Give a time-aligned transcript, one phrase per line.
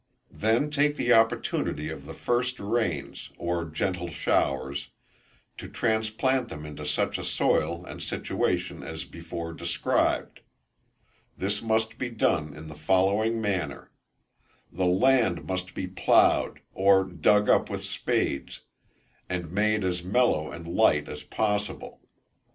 [0.33, 4.89] Then take the opportunity of the first rains, or gentle showers,
[5.59, 10.39] to transplant them into such a soil and situation as before described.
[11.37, 13.91] This must be done in the following manner:
[14.71, 18.61] The land must be plowed, or dug up with spades,
[19.29, 22.01] and made as mellow and light as possible.